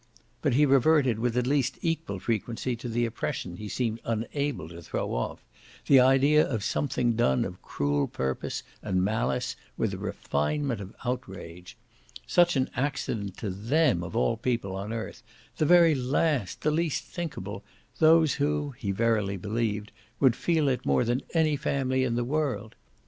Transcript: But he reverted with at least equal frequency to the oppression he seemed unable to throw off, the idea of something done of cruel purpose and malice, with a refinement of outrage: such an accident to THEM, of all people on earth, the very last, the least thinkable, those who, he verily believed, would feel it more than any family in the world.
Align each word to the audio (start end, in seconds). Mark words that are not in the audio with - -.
But 0.41 0.55
he 0.55 0.65
reverted 0.65 1.19
with 1.19 1.37
at 1.37 1.45
least 1.45 1.77
equal 1.83 2.17
frequency 2.19 2.75
to 2.75 2.89
the 2.89 3.05
oppression 3.05 3.57
he 3.57 3.69
seemed 3.69 3.99
unable 4.03 4.67
to 4.69 4.81
throw 4.81 5.11
off, 5.13 5.45
the 5.85 5.99
idea 5.99 6.43
of 6.43 6.63
something 6.63 7.13
done 7.15 7.45
of 7.45 7.61
cruel 7.61 8.07
purpose 8.07 8.63
and 8.81 9.03
malice, 9.03 9.55
with 9.77 9.93
a 9.93 9.99
refinement 9.99 10.81
of 10.81 10.95
outrage: 11.05 11.77
such 12.25 12.55
an 12.55 12.71
accident 12.75 13.37
to 13.37 13.51
THEM, 13.51 14.03
of 14.03 14.15
all 14.15 14.37
people 14.37 14.75
on 14.75 14.91
earth, 14.91 15.21
the 15.57 15.67
very 15.67 15.93
last, 15.93 16.61
the 16.61 16.71
least 16.71 17.03
thinkable, 17.03 17.63
those 17.99 18.33
who, 18.33 18.71
he 18.79 18.89
verily 18.89 19.37
believed, 19.37 19.91
would 20.19 20.35
feel 20.35 20.67
it 20.67 20.83
more 20.83 21.03
than 21.03 21.21
any 21.35 21.55
family 21.55 22.03
in 22.03 22.15
the 22.15 22.23
world. 22.25 22.73